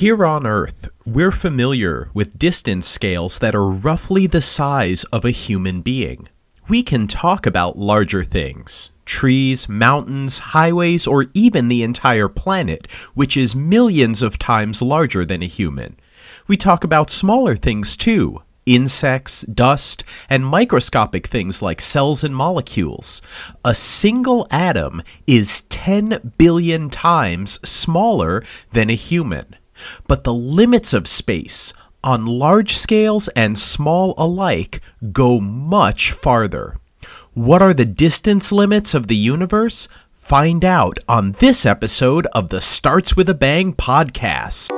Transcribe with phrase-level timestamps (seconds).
[0.00, 5.30] Here on Earth, we're familiar with distance scales that are roughly the size of a
[5.30, 6.26] human being.
[6.70, 13.36] We can talk about larger things trees, mountains, highways, or even the entire planet, which
[13.36, 15.98] is millions of times larger than a human.
[16.48, 23.20] We talk about smaller things too insects, dust, and microscopic things like cells and molecules.
[23.66, 28.42] A single atom is 10 billion times smaller
[28.72, 29.56] than a human.
[30.06, 31.72] But the limits of space,
[32.02, 34.80] on large scales and small alike,
[35.12, 36.76] go much farther.
[37.34, 39.88] What are the distance limits of the universe?
[40.12, 44.70] Find out on this episode of the Starts with a Bang podcast.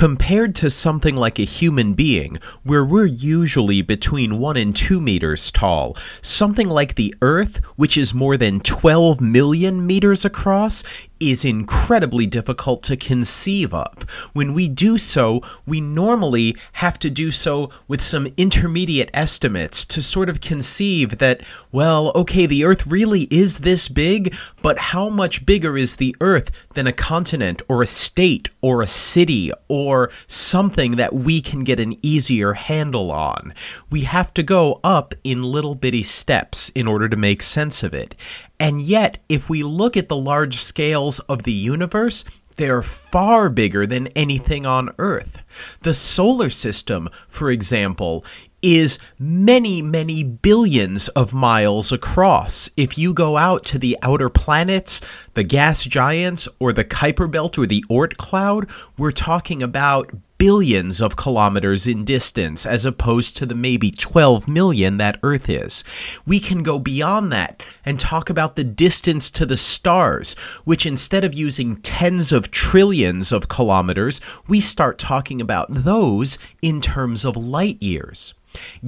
[0.00, 5.50] Compared to something like a human being, where we're usually between 1 and 2 meters
[5.50, 10.82] tall, something like the Earth, which is more than 12 million meters across,
[11.20, 14.02] is incredibly difficult to conceive of.
[14.32, 20.02] When we do so, we normally have to do so with some intermediate estimates to
[20.02, 25.44] sort of conceive that, well, okay, the Earth really is this big, but how much
[25.44, 30.96] bigger is the Earth than a continent or a state or a city or something
[30.96, 33.52] that we can get an easier handle on?
[33.90, 37.92] We have to go up in little bitty steps in order to make sense of
[37.92, 38.14] it.
[38.60, 42.24] And yet, if we look at the large scales of the universe,
[42.56, 45.38] they're far bigger than anything on Earth.
[45.80, 48.22] The solar system, for example,
[48.60, 52.68] is many, many billions of miles across.
[52.76, 55.00] If you go out to the outer planets,
[55.32, 60.10] the gas giants, or the Kuiper Belt or the Oort cloud, we're talking about
[60.40, 65.84] billions of kilometers in distance as opposed to the maybe 12 million that Earth is.
[66.26, 70.32] We can go beyond that and talk about the distance to the stars,
[70.64, 74.18] which instead of using tens of trillions of kilometers,
[74.48, 78.32] we start talking about those in terms of light years.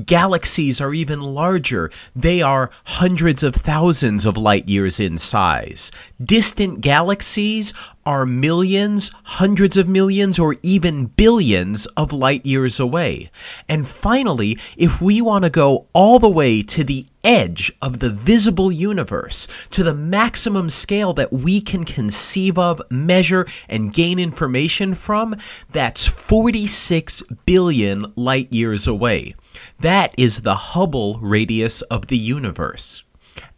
[0.06, 1.90] Galaxies are even larger.
[2.14, 5.90] They are hundreds of thousands of light years in size.
[6.22, 7.72] Distant galaxies
[8.04, 13.30] are millions, hundreds of millions, or even billions of light years away.
[13.68, 18.10] And finally, if we want to go all the way to the edge of the
[18.10, 24.94] visible universe, to the maximum scale that we can conceive of, measure, and gain information
[24.94, 25.36] from,
[25.70, 29.34] that's 46 billion light years away.
[29.80, 33.02] That is the Hubble radius of the universe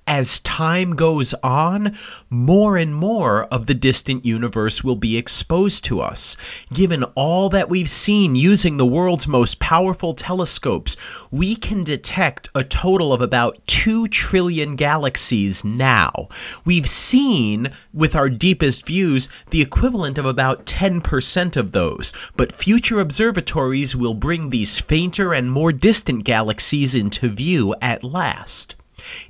[0.07, 1.97] as time goes on,
[2.29, 6.37] more and more of the distant universe will be exposed to us.
[6.73, 10.97] Given all that we've seen using the world's most powerful telescopes,
[11.31, 16.29] we can detect a total of about 2 trillion galaxies now.
[16.65, 23.01] We've seen, with our deepest views, the equivalent of about 10% of those, but future
[23.01, 28.77] observatories will bring these fainter and more distant galaxies into view at last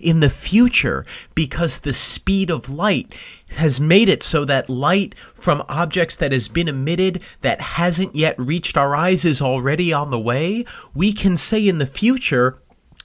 [0.00, 1.04] in the future
[1.34, 3.14] because the speed of light
[3.56, 8.38] has made it so that light from objects that has been emitted that hasn't yet
[8.38, 10.64] reached our eyes is already on the way,
[10.94, 12.58] we can say in the future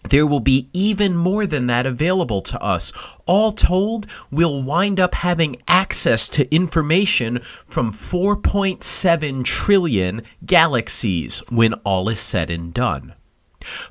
[0.09, 2.93] there will be even more than that available to us.
[3.25, 12.07] All told, we'll wind up having access to information from 4.7 trillion galaxies when all
[12.09, 13.13] is said and done.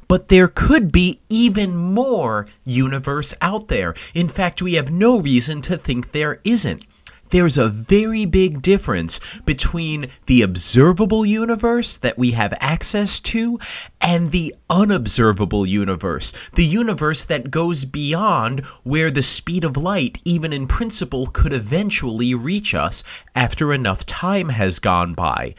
[0.07, 3.95] But there could be even more universe out there.
[4.15, 6.85] In fact, we have no reason to think there isn't.
[7.31, 13.59] There's a very big difference between the observable universe that we have access to
[14.01, 20.55] and the unobservable universe, the universe that goes beyond where the speed of light, even
[20.55, 25.55] in principle, could eventually reach us after enough time has gone by.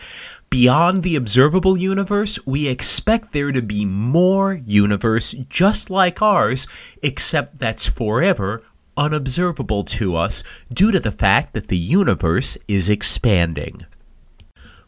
[0.49, 6.67] Beyond the observable universe, we expect there to be more universe just like ours,
[7.03, 8.63] except that's forever
[8.97, 10.43] unobservable to us
[10.73, 13.85] due to the fact that the universe is expanding.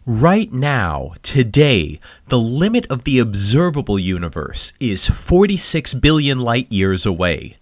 [0.05, 7.57] Right now, today, the limit of the observable universe is 46 billion light years away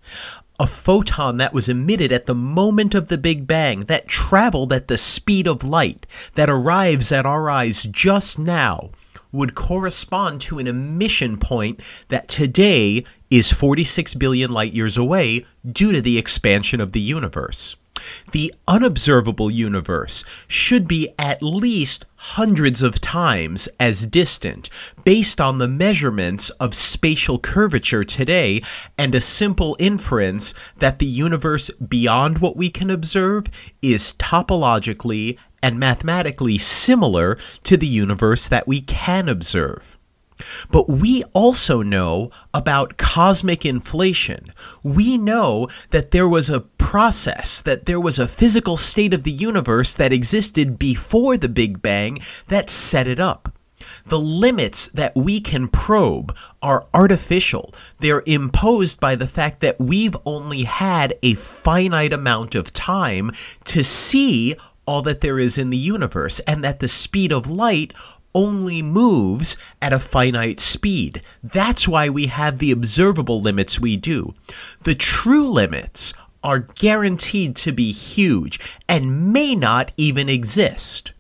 [0.59, 4.88] a photon that was emitted at the moment of the Big Bang, that traveled at
[4.88, 8.89] the speed of light, that arrives at our eyes just now,
[9.31, 11.79] would correspond to an emission point
[12.09, 17.75] that today is 46 billion light years away due to the expansion of the universe.
[18.31, 24.69] The unobservable universe should be at least hundreds of times as distant
[25.06, 28.62] based on the measurements of spatial curvature today
[28.98, 33.45] and a simple inference that the universe beyond what we can observe
[33.81, 39.99] is topologically and mathematically similar to the universe that we can observe.
[40.72, 44.51] But we also know about cosmic inflation.
[44.84, 49.31] We know that there was a process, that there was a physical state of the
[49.31, 53.54] universe that existed before the Big Bang that set it up.
[54.06, 57.74] The limits that we can probe are artificial.
[58.00, 63.31] They're imposed by the fact that we've only had a finite amount of time
[63.66, 64.56] to see
[64.86, 67.94] all that there is in the universe, and that the speed of light
[68.34, 71.22] only moves at a finite speed.
[71.44, 74.34] That's why we have the observable limits we do.
[74.84, 81.12] The true limits are guaranteed to be huge and may not even exist.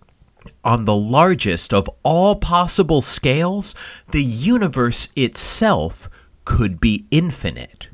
[0.63, 3.75] On the largest of all possible scales,
[4.09, 6.09] the universe itself
[6.45, 7.88] could be infinite.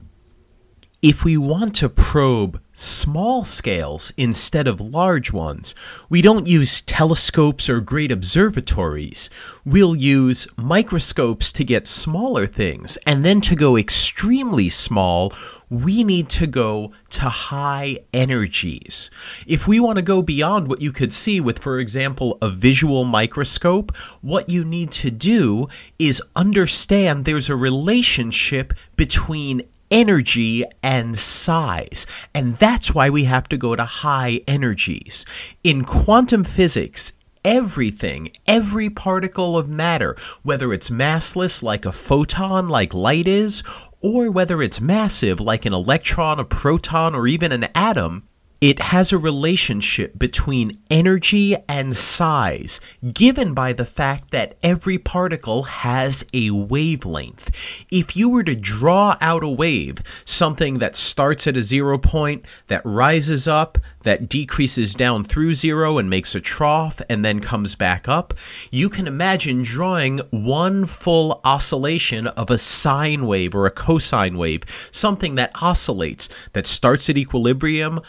[1.08, 5.76] If we want to probe small scales instead of large ones,
[6.10, 9.30] we don't use telescopes or great observatories.
[9.64, 15.32] We'll use microscopes to get smaller things, and then to go extremely small,
[15.70, 19.12] we need to go to high energies.
[19.46, 23.04] If we want to go beyond what you could see with, for example, a visual
[23.04, 25.68] microscope, what you need to do
[26.00, 29.62] is understand there's a relationship between
[29.92, 32.06] energy and size.
[32.34, 35.26] And that's why we have to go to high energies.
[35.64, 42.94] In quantum physics, everything, every particle of matter, whether it's massless like a photon, like
[42.94, 43.64] light is,
[44.02, 48.28] or whether it's massive like an electron, a proton, or even an atom,
[48.66, 52.82] it has a relationship between energy and size,
[53.14, 57.86] given by the fact that every particle has a wavelength.
[57.92, 62.44] If you were to draw out a wave, something that starts at a zero point,
[62.66, 67.76] that rises up, that decreases down through zero and makes a trough and then comes
[67.76, 68.34] back up,
[68.72, 74.90] you can imagine drawing one full oscillation of a sine wave or a cosine wave,
[74.90, 78.02] something that oscillates, that starts at equilibrium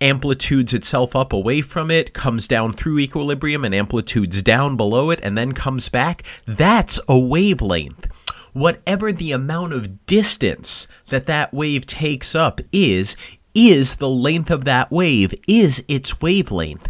[0.00, 5.20] amplitudes itself up away from it, comes down through equilibrium, and amplitudes down below it,
[5.22, 8.08] and then comes back, that's a wavelength.
[8.52, 13.16] Whatever the amount of distance that that wave takes up is,
[13.54, 16.88] is the length of that wave, is its wavelength.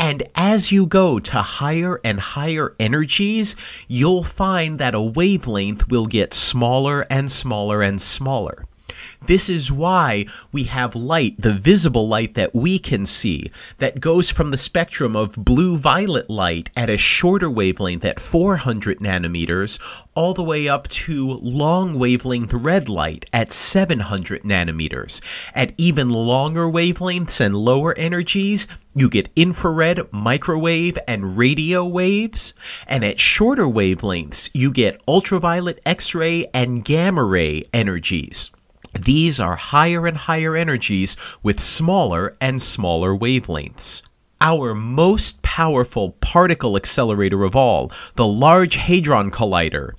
[0.00, 3.56] And as you go to higher and higher energies,
[3.88, 8.67] you'll find that a wavelength will get smaller and smaller and smaller.
[9.26, 14.30] This is why we have light, the visible light that we can see, that goes
[14.30, 19.80] from the spectrum of blue violet light at a shorter wavelength at 400 nanometers,
[20.14, 25.20] all the way up to long wavelength red light at 700 nanometers.
[25.54, 32.54] At even longer wavelengths and lower energies, you get infrared, microwave, and radio waves.
[32.86, 38.50] And at shorter wavelengths, you get ultraviolet, X ray, and gamma ray energies.
[38.98, 44.02] These are higher and higher energies with smaller and smaller wavelengths.
[44.40, 49.92] Our most powerful particle accelerator of all, the Large Hadron Collider,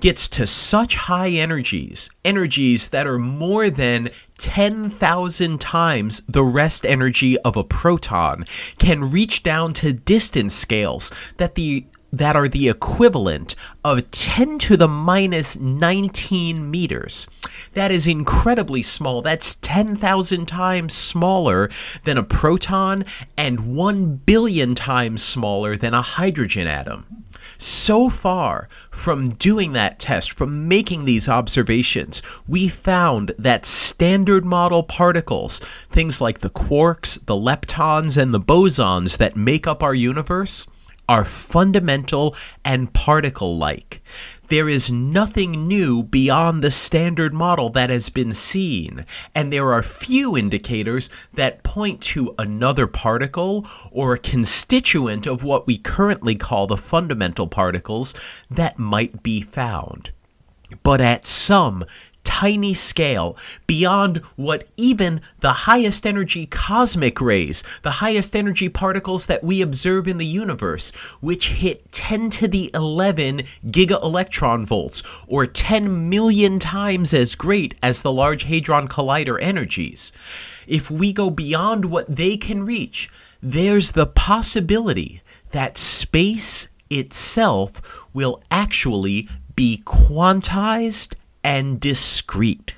[0.00, 7.38] gets to such high energies, energies that are more than 10,000 times the rest energy
[7.40, 8.44] of a proton,
[8.78, 13.54] can reach down to distance scales that the that are the equivalent
[13.84, 17.26] of 10 to the minus 19 meters.
[17.74, 19.22] That is incredibly small.
[19.22, 21.70] That's 10,000 times smaller
[22.04, 23.04] than a proton
[23.36, 27.24] and 1 billion times smaller than a hydrogen atom.
[27.60, 34.84] So far from doing that test, from making these observations, we found that standard model
[34.84, 40.66] particles, things like the quarks, the leptons, and the bosons that make up our universe,
[41.08, 44.02] are fundamental and particle like.
[44.48, 49.82] There is nothing new beyond the standard model that has been seen, and there are
[49.82, 56.66] few indicators that point to another particle or a constituent of what we currently call
[56.66, 58.14] the fundamental particles
[58.50, 60.12] that might be found.
[60.82, 61.84] But at some
[62.24, 69.42] tiny scale, beyond what even the highest energy cosmic rays, the highest energy particles that
[69.42, 75.46] we observe in the universe, which hit 10 to the 11 giga electron volts, or
[75.46, 80.12] 10 million times as great as the Large Hadron Collider energies.
[80.66, 83.10] If we go beyond what they can reach,
[83.42, 91.14] there's the possibility that space itself will actually be quantized
[91.48, 92.74] and discrete.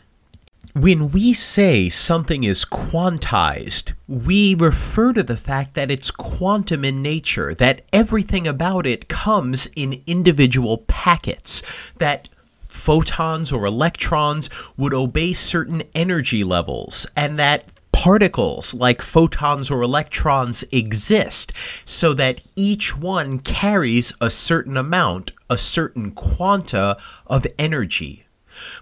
[0.75, 7.03] When we say something is quantized, we refer to the fact that it's quantum in
[7.03, 12.29] nature, that everything about it comes in individual packets, that
[12.69, 20.63] photons or electrons would obey certain energy levels, and that particles like photons or electrons
[20.71, 21.53] exist
[21.85, 26.97] so that each one carries a certain amount, a certain quanta
[27.27, 28.27] of energy.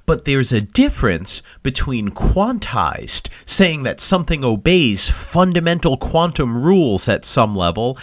[0.07, 7.55] But there's a difference between quantized, saying that something obeys fundamental quantum rules at some
[7.57, 7.99] level,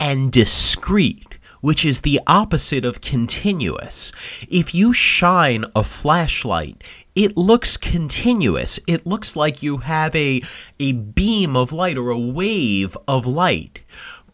[0.00, 4.10] and discrete, which is the opposite of continuous.
[4.48, 6.82] If you shine a flashlight,
[7.14, 8.80] it looks continuous.
[8.86, 10.42] It looks like you have a,
[10.80, 13.80] a beam of light or a wave of light.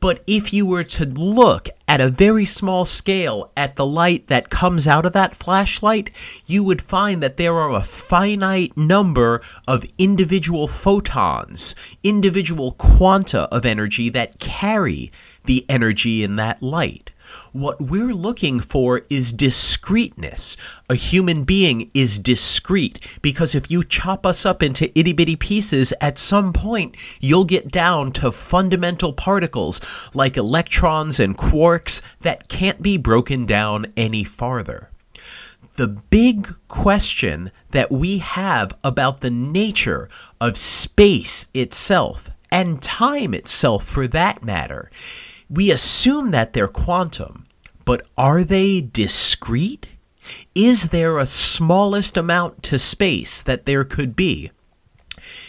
[0.01, 4.51] But if you were to look at a very small scale at the light that
[4.51, 6.11] comes out of that flashlight,
[6.47, 11.75] you would find that there are a finite number of individual photons,
[12.05, 15.11] individual quanta of energy that carry
[15.45, 17.11] the energy in that light.
[17.53, 20.57] What we're looking for is discreteness.
[20.91, 25.95] A human being is discrete because if you chop us up into itty bitty pieces,
[26.01, 29.81] at some point you'll get down to fundamental particles
[30.15, 34.91] like electrons and quarks that can't be broken down any farther.
[35.77, 40.09] The big question that we have about the nature
[40.41, 44.91] of space itself, and time itself for that matter,
[45.49, 47.47] we assume that they're quantum,
[47.85, 49.87] but are they discrete?
[50.55, 54.51] Is there a smallest amount to space that there could be?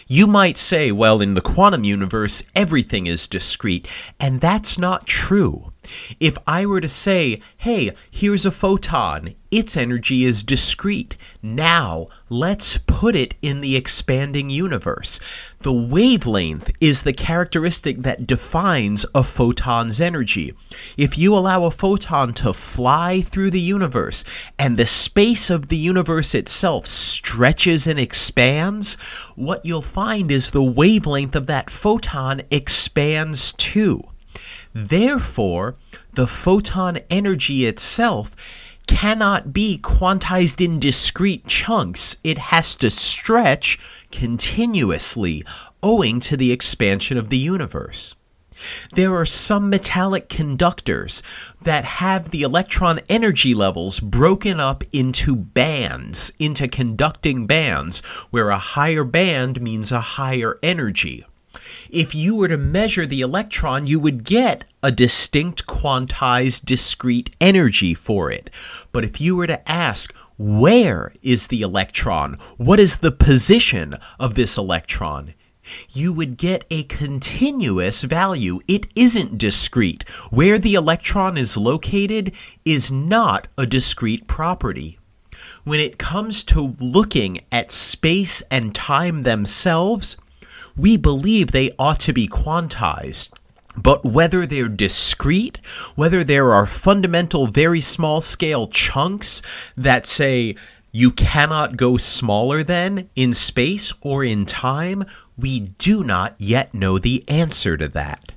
[0.06, 3.86] You might say, well, in the quantum universe, everything is discrete,
[4.18, 5.72] and that's not true.
[6.18, 11.16] If I were to say, hey, here's a photon, its energy is discrete.
[11.42, 15.18] Now, let's put it in the expanding universe.
[15.60, 20.54] The wavelength is the characteristic that defines a photon's energy.
[20.96, 24.24] If you allow a photon to fly through the universe
[24.56, 28.94] and the space of the universe itself stretches and expands,
[29.34, 34.09] what you'll find is the wavelength of that photon expands too.
[34.72, 35.76] Therefore,
[36.12, 38.36] the photon energy itself
[38.86, 42.16] cannot be quantized in discrete chunks.
[42.24, 43.78] It has to stretch
[44.10, 45.44] continuously,
[45.82, 48.14] owing to the expansion of the universe.
[48.92, 51.22] There are some metallic conductors
[51.62, 58.00] that have the electron energy levels broken up into bands, into conducting bands,
[58.30, 61.24] where a higher band means a higher energy
[61.90, 67.94] if you were to measure the electron, you would get a distinct quantized discrete energy
[67.94, 68.50] for it.
[68.92, 72.38] But if you were to ask, where is the electron?
[72.56, 75.34] What is the position of this electron?
[75.90, 78.60] You would get a continuous value.
[78.66, 80.08] It isn't discrete.
[80.30, 82.34] Where the electron is located
[82.64, 84.98] is not a discrete property
[85.64, 90.16] when it comes to looking at space and time themselves,
[90.80, 93.32] we believe they ought to be quantized.
[93.76, 95.58] But whether they're discrete,
[95.94, 99.42] whether there are fundamental, very small scale chunks
[99.76, 100.56] that say
[100.92, 105.04] you cannot go smaller than in space or in time,
[105.38, 108.32] we do not yet know the answer to that.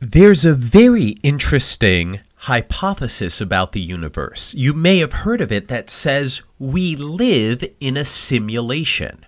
[0.00, 4.54] There's a very interesting hypothesis about the universe.
[4.54, 9.25] You may have heard of it that says we live in a simulation.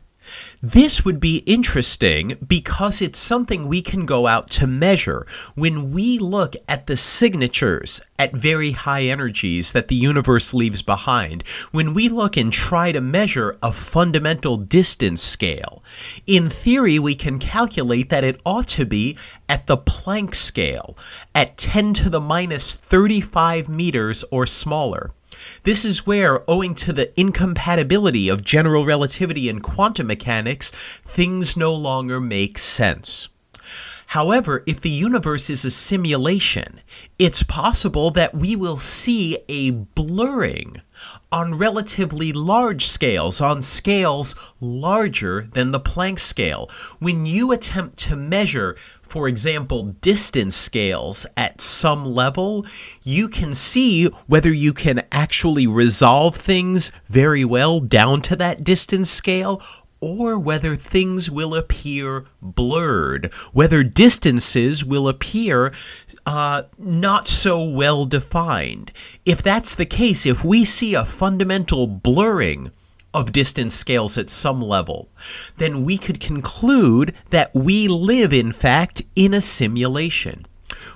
[0.62, 5.26] This would be interesting because it's something we can go out to measure.
[5.54, 11.47] When we look at the signatures at very high energies that the universe leaves behind,
[11.70, 15.82] when we look and try to measure a fundamental distance scale,
[16.26, 19.16] in theory, we can calculate that it ought to be
[19.49, 20.97] at the Planck scale,
[21.35, 25.12] at 10 to the minus 35 meters or smaller.
[25.62, 31.75] This is where, owing to the incompatibility of general relativity and quantum mechanics, things no
[31.75, 33.28] longer make sense.
[34.12, 36.80] However, if the universe is a simulation,
[37.18, 40.80] it's possible that we will see a blurring
[41.30, 46.71] on relatively large scales, on scales larger than the Planck scale.
[46.99, 48.76] When you attempt to measure
[49.08, 52.66] for example, distance scales at some level,
[53.02, 59.10] you can see whether you can actually resolve things very well down to that distance
[59.10, 59.62] scale
[60.00, 65.72] or whether things will appear blurred, whether distances will appear
[66.26, 68.92] uh, not so well defined.
[69.24, 72.70] If that's the case, if we see a fundamental blurring
[73.18, 75.08] of distance scales at some level,
[75.56, 80.46] then we could conclude that we live, in fact, in a simulation.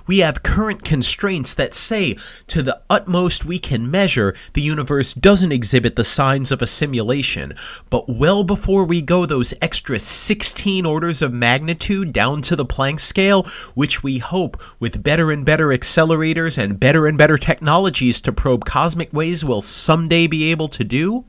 [0.05, 5.51] We have current constraints that say, to the utmost we can measure, the universe doesn't
[5.51, 7.53] exhibit the signs of a simulation.
[7.89, 12.99] But well before we go those extra 16 orders of magnitude down to the Planck
[12.99, 18.31] scale, which we hope, with better and better accelerators and better and better technologies to
[18.31, 21.25] probe cosmic waves, will someday be able to do,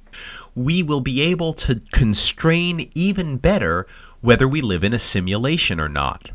[0.54, 3.86] we will be able to constrain even better
[4.20, 6.30] whether we live in a simulation or not.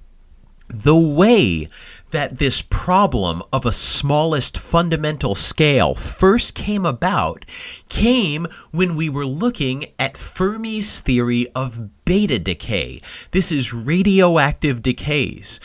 [0.72, 1.68] The way
[2.12, 7.44] that this problem of a smallest fundamental scale first came about
[7.90, 13.02] came when we were looking at Fermi's theory of beta decay.
[13.32, 15.60] This is radioactive decays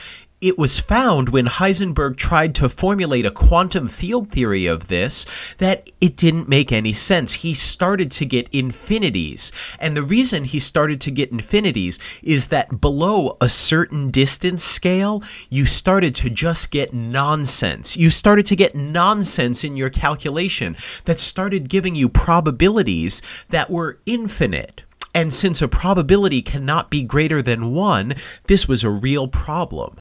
[0.45, 5.25] it was found when Heisenberg tried to formulate a quantum field theory of this
[5.57, 7.33] that it didn't make any sense.
[7.33, 9.51] He started to get infinities.
[9.79, 15.23] And the reason he started to get infinities is that below a certain distance scale,
[15.49, 17.97] you started to just get nonsense.
[17.97, 23.99] You started to get nonsense in your calculation that started giving you probabilities that were
[24.05, 24.83] infinite.
[25.15, 28.15] And since a probability cannot be greater than 1,
[28.49, 29.99] this was a real problem.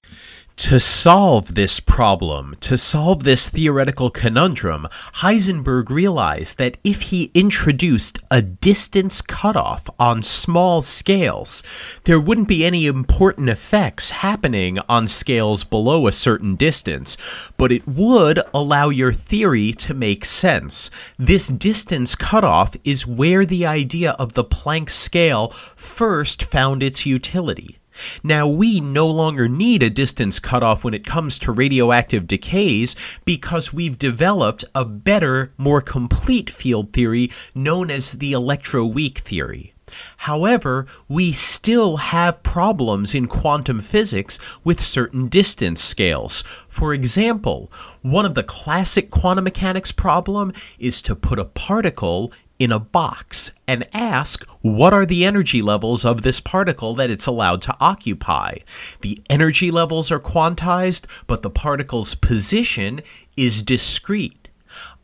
[0.58, 8.20] To solve this problem, to solve this theoretical conundrum, Heisenberg realized that if he introduced
[8.30, 11.64] a distance cutoff on small scales,
[12.06, 17.18] there wouldn't be any important effects happening on scales below a certain distance,
[17.58, 20.92] but it would allow your theory to make sense.
[21.18, 27.80] This distance cutoff is where the idea of the Planck scale first found its utility.
[28.24, 32.96] Now, we no longer need a distance cutoff when it comes to radioactive decays
[33.26, 39.74] because we've developed a better, more complete field theory known as the electroweak theory.
[40.18, 46.44] However, we still have problems in quantum physics with certain distance scales.
[46.68, 52.32] For example, one of the classic quantum mechanics problem is to put a particle
[52.64, 57.28] in a box and ask what are the energy levels of this particle that it's
[57.28, 58.56] allowed to occupy.
[59.02, 63.02] The energy levels are quantized, but the particle's position
[63.36, 64.43] is discrete.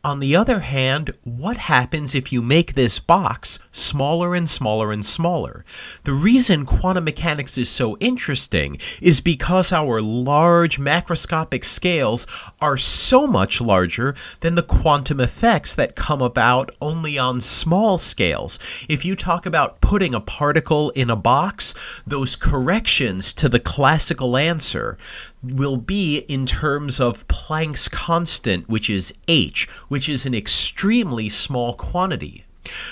[0.02, 5.04] On the other hand, what happens if you make this box smaller and smaller and
[5.04, 5.62] smaller?
[6.04, 12.26] The reason quantum mechanics is so interesting is because our large macroscopic scales
[12.62, 18.58] are so much larger than the quantum effects that come about only on small scales.
[18.88, 21.74] If you talk about putting a particle in a box,
[22.06, 24.96] those corrections to the classical answer,
[25.42, 31.74] will be in terms of Planck's constant, which is h, which is an extremely small
[31.74, 32.44] quantity.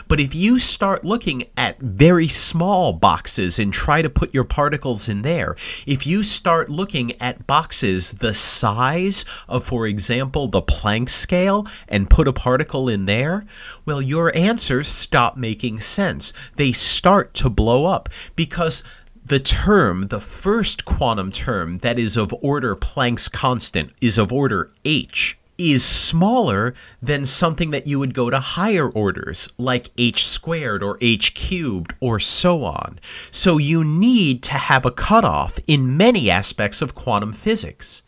[0.08, 5.08] But if you start looking at very small boxes and try to put your particles
[5.08, 5.56] in there,
[5.86, 12.10] if you start looking at boxes the size of, for example, the Planck scale and
[12.10, 13.46] put a particle in there,
[13.84, 16.32] well, your answers stop making sense.
[16.56, 18.82] They start to blow up because
[19.28, 24.70] the term, the first quantum term that is of order Planck's constant, is of order
[24.86, 30.82] h, is smaller than something that you would go to higher orders, like h squared
[30.82, 32.98] or h cubed or so on.
[33.30, 38.02] So you need to have a cutoff in many aspects of quantum physics.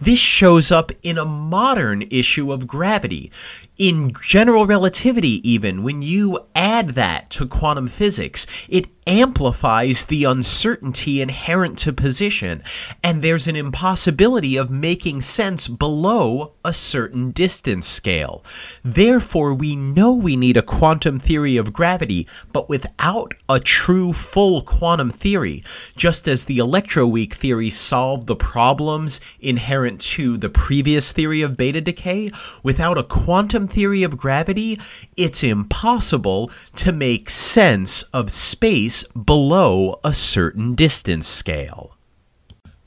[0.00, 3.32] This shows up in a modern issue of gravity
[3.78, 11.20] in general relativity, even when you add that to quantum physics, it amplifies the uncertainty
[11.20, 12.62] inherent to position,
[13.04, 18.42] and there's an impossibility of making sense below a certain distance scale.
[18.84, 24.62] Therefore, we know we need a quantum theory of gravity, but without a true full
[24.62, 25.62] quantum theory,
[25.96, 31.80] just as the electroweak theory solved the problems inherent to the previous theory of beta
[31.80, 32.28] decay,
[32.64, 34.78] without a quantum theory of gravity,
[35.16, 41.96] it's impossible to make sense of space below a certain distance scale.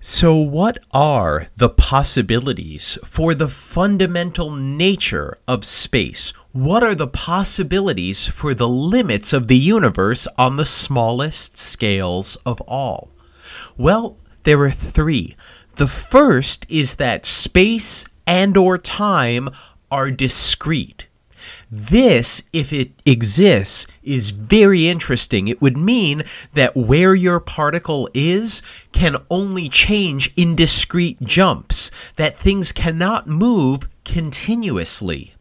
[0.02, 6.32] So, what are the possibilities for the fundamental nature of space?
[6.54, 12.62] What are the possibilities for the limits of the universe on the smallest scales of
[12.62, 13.12] all?
[13.78, 15.36] Well, there are three.
[15.76, 19.50] The first is that space and or time
[19.92, 21.08] are discrete.
[21.72, 25.48] This, if it exists, is very interesting.
[25.48, 26.24] It would mean
[26.54, 33.88] that where your particle is can only change in discrete jumps, that things cannot move
[34.04, 35.34] continuously.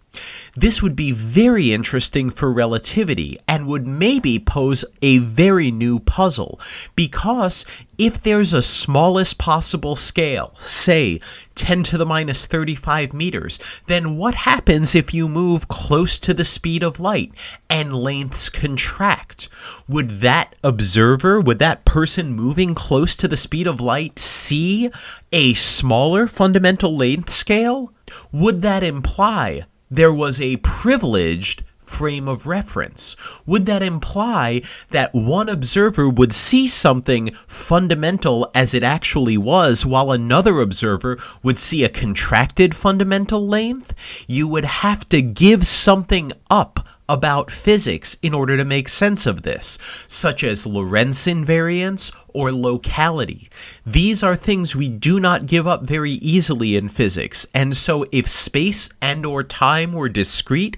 [0.61, 6.59] This would be very interesting for relativity and would maybe pose a very new puzzle
[6.97, 7.65] because
[7.97, 11.21] if there's a smallest possible scale, say
[11.55, 16.45] 10 to the minus 35 meters, then what happens if you move close to the
[16.45, 17.31] speed of light
[17.71, 19.49] and lengths contract?
[19.87, 24.91] Would that observer, would that person moving close to the speed of light see
[25.31, 27.93] a smaller fundamental length scale?
[28.33, 33.17] Would that imply there was a privileged frame of reference?
[33.47, 40.13] Would that imply that one observer would see something fundamental as it actually was, while
[40.13, 43.95] another observer would see a contracted fundamental length?
[44.29, 49.43] You would have to give something up about physics in order to make sense of
[49.43, 53.51] this, such as Lorentz invariance or locality.
[53.85, 58.29] These are things we do not give up very easily in physics, and so if
[58.29, 60.77] space and or time were discrete,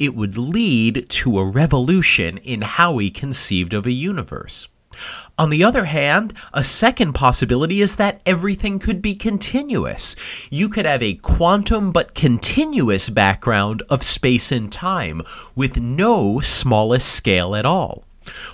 [0.00, 4.66] it would lead to a revolution in how we conceived of a universe.
[5.38, 10.16] On the other hand, a second possibility is that everything could be continuous.
[10.50, 15.22] You could have a quantum but continuous background of space and time
[15.54, 18.04] with no smallest scale at all.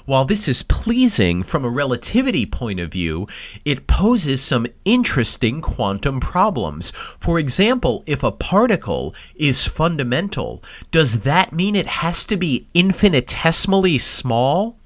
[0.04, 3.26] While this is pleasing from a relativity point of view,
[3.64, 6.92] it poses some interesting quantum problems.
[7.18, 13.98] For example, if a particle is fundamental, does that mean it has to be infinitesimally
[13.98, 14.78] small?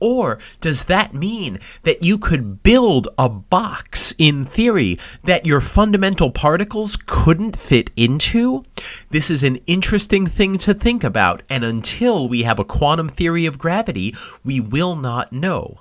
[0.00, 6.30] Or does that mean that you could build a box in theory that your fundamental
[6.30, 8.64] particles couldn't fit into?
[9.10, 13.46] This is an interesting thing to think about, and until we have a quantum theory
[13.46, 15.80] of gravity, we will not know.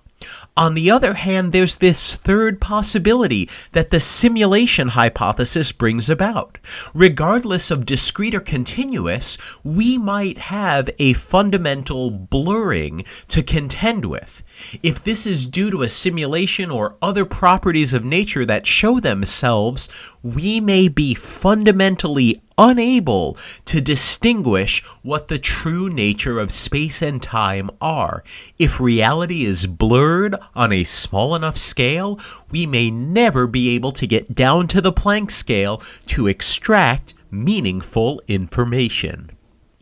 [0.55, 6.57] On the other hand, there's this third possibility that the simulation hypothesis brings about.
[6.93, 14.43] Regardless of discrete or continuous, we might have a fundamental blurring to contend with.
[14.83, 19.89] If this is due to a simulation or other properties of nature that show themselves,
[20.23, 27.69] we may be fundamentally unable to distinguish what the true nature of space and time
[27.79, 28.23] are.
[28.57, 34.07] If reality is blurred on a small enough scale, we may never be able to
[34.07, 39.31] get down to the Planck scale to extract meaningful information.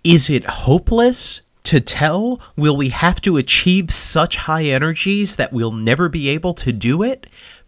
[0.03, 1.41] Is it hopeless?
[1.65, 2.39] To tell?
[2.55, 7.03] Will we have to achieve such high energies that we'll never be able to do
[7.03, 7.27] it?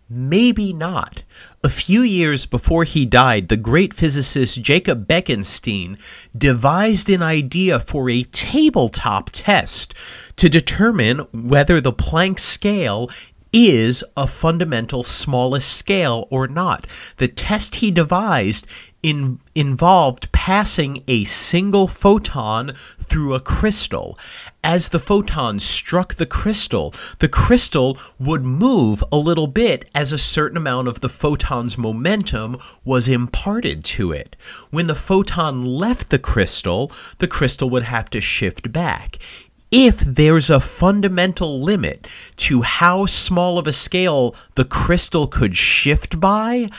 [0.09, 1.23] Maybe not.
[1.63, 5.99] A few years before he died, the great physicist Jacob Bekenstein
[6.37, 9.93] devised an idea for a tabletop test
[10.37, 13.09] to determine whether the Planck scale
[13.51, 16.87] is a fundamental smallest scale or not.
[17.17, 18.67] The test he devised
[19.03, 24.17] in, involved passing a single photon through a crystal.
[24.63, 30.17] As the photon struck the crystal, the crystal would move a little bit as a
[30.17, 34.35] certain amount of the photon's momentum was imparted to it.
[34.71, 39.17] When the photon left the crystal, the crystal would have to shift back
[39.71, 42.07] if there's a fundamental limit
[42.37, 46.69] to how small of a scale the crystal could shift by,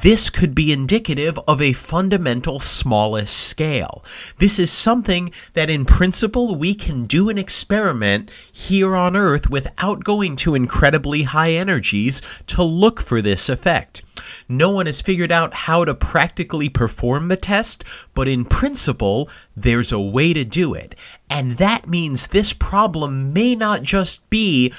[0.00, 4.02] this could be indicative of a fundamental smallest scale.
[4.38, 10.02] This is something that in principle we can do an experiment here on Earth without
[10.02, 14.02] going to incredibly high energies to look for this effect.
[14.48, 19.92] No one has figured out how to practically perform the test, but in principle, there's
[19.92, 20.94] a way to do it.
[21.28, 24.72] And that means this problem may not just be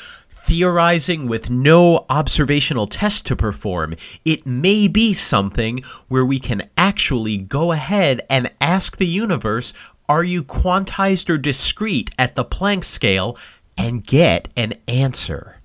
[0.44, 3.96] theorizing with no observational test to perform.
[4.26, 9.74] It may be something where we can actually go ahead and ask the universe,
[10.10, 13.38] are you quantized or discrete at the Planck scale,
[13.78, 15.58] and get an answer.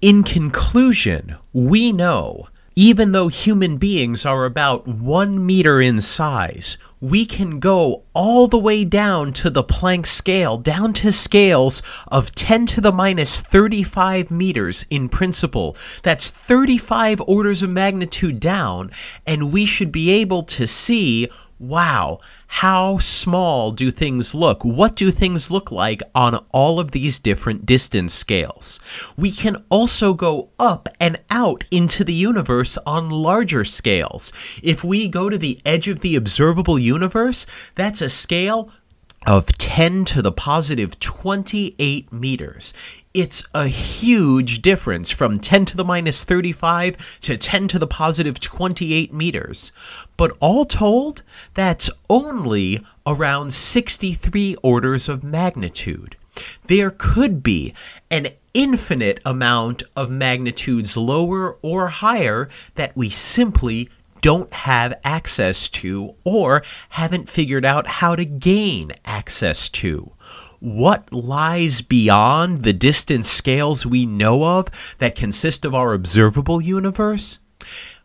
[0.00, 7.26] In conclusion, we know even though human beings are about one meter in size, we
[7.26, 12.64] can go all the way down to the Planck scale, down to scales of 10
[12.66, 15.76] to the minus 35 meters in principle.
[16.04, 18.92] That's 35 orders of magnitude down,
[19.26, 21.28] and we should be able to see
[21.62, 24.64] wow, how small do things look?
[24.64, 28.80] What do things look like on all of these different distance scales?
[29.16, 34.32] We can also go up and out into the universe on larger scales.
[34.62, 37.46] If we go to the edge of the observable universe,
[37.76, 38.70] that's a scale
[39.24, 42.74] of 10 to the positive 28 meters.
[43.14, 48.40] It's a huge difference from 10 to the minus 35 to 10 to the positive
[48.40, 49.70] 28 meters.
[50.16, 51.22] But all told,
[51.52, 56.16] that's only around 63 orders of magnitude.
[56.68, 57.74] There could be
[58.10, 63.90] an infinite amount of magnitudes lower or higher that we simply
[64.22, 70.12] don't have access to or haven't figured out how to gain access to.
[70.62, 77.40] What lies beyond the distance scales we know of that consist of our observable universe?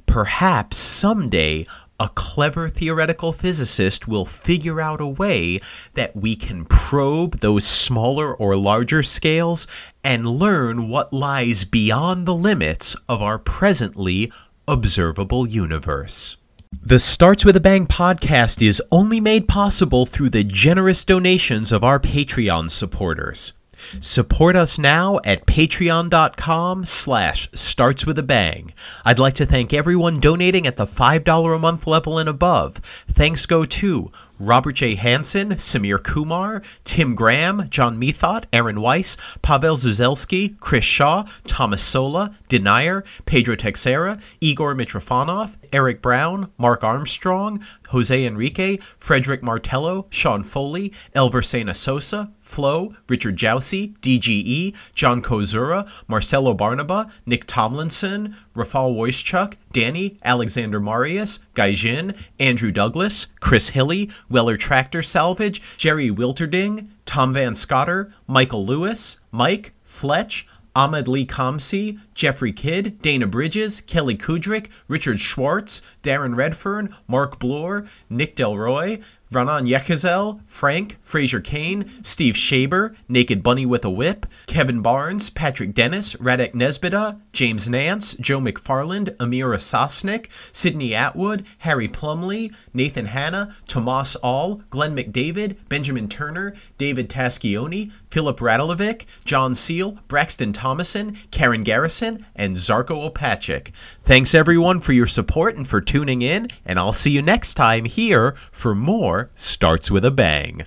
[0.08, 1.67] Perhaps someday
[2.00, 5.62] a clever theoretical physicist will figure out a way
[5.93, 9.67] that we can probe those smaller or larger scales
[10.04, 14.32] and learn what lies beyond the limits of our presently
[14.67, 16.37] observable universe.
[16.74, 21.82] The Starts with a Bang podcast is only made possible through the generous donations of
[21.82, 23.54] our Patreon supporters.
[24.00, 28.73] Support us now at patreon.com slash starts with a bang.
[29.06, 32.78] I'd like to thank everyone donating at the $5 a month level and above.
[33.08, 34.95] Thanks go to Robert J.
[34.95, 42.36] Hansen, Samir Kumar, Tim Graham, John Methot, Aaron Weiss, Pavel Zuzelski, Chris Shaw, Thomas Sola,
[42.47, 50.93] Denier, Pedro Texera, Igor Mitrofanov, Eric Brown, Mark Armstrong, Jose Enrique, Frederick Martello, Sean Foley,
[51.15, 59.54] Elver Sena Sosa, Flo, Richard Jousey, DGE, John Kozura, Marcelo Barnaba, Nick Tomlinson, Rafal Wojciechuk,
[59.74, 67.54] Danny, Alexander Marius, Gaijin, Andrew Douglas, Chris Hilly, Weller Tractor Salvage, Jerry Wilterding, Tom Van
[67.54, 75.20] Scotter, Michael Lewis, Mike, Fletch, Ahmed Lee Kamsi, Jeffrey Kidd, Dana Bridges, Kelly Kudrick, Richard
[75.20, 83.44] Schwartz, Darren Redfern, Mark Bloor, Nick Delroy, Ranan Yechazel, Frank, Fraser Kane, Steve Shaber, Naked
[83.44, 89.58] Bunny with a Whip, Kevin Barnes, Patrick Dennis, Radek Nesbita, James Nance, Joe McFarland, Amira
[89.58, 97.92] Sosnick, Sydney Atwood, Harry Plumley, Nathan Hanna, Tomas All, Glenn McDavid, Benjamin Turner, David Taschioni,
[98.10, 103.72] Philip Radelovic, John Seal, Braxton Thomason, Karen Garrison, and Zarko Opachik.
[104.04, 107.86] Thanks everyone for your support and for tuning in, and I'll see you next time
[107.86, 110.65] here for more Starts with a Bang.